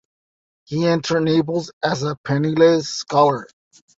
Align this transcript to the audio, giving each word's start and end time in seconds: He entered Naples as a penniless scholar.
He 0.65 0.87
entered 0.87 1.21
Naples 1.25 1.71
as 1.83 2.01
a 2.01 2.15
penniless 2.23 2.89
scholar. 2.89 3.45